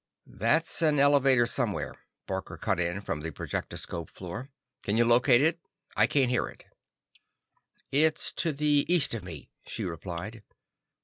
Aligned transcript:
"That's 0.25 0.81
an 0.81 0.97
elevator 0.97 1.45
somewhere," 1.45 1.93
Barker 2.25 2.57
cut 2.57 2.79
in 2.79 3.01
from 3.01 3.19
the 3.21 3.29
projectoscope 3.31 4.09
floor. 4.09 4.49
"Can 4.81 4.97
you 4.97 5.05
locate 5.05 5.43
it? 5.43 5.59
I 5.95 6.07
can't 6.07 6.31
hear 6.31 6.47
it." 6.47 6.65
"It's 7.91 8.31
to 8.37 8.51
the 8.51 8.83
east 8.91 9.13
of 9.13 9.23
me," 9.23 9.51
she 9.67 9.83
replied. 9.85 10.41